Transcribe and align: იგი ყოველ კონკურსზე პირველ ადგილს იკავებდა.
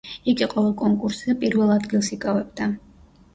იგი 0.31 0.45
ყოველ 0.53 0.71
კონკურსზე 0.79 1.35
პირველ 1.43 1.75
ადგილს 1.75 2.11
იკავებდა. 2.17 2.71